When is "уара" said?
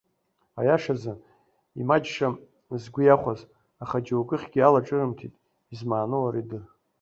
6.23-6.37